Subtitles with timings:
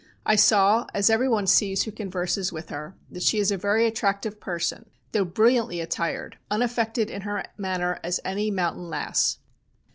[0.25, 4.39] I saw, as everyone sees who converses with her, that she is a very attractive
[4.39, 9.37] person, though brilliantly attired, unaffected in her manner as any mountain lass.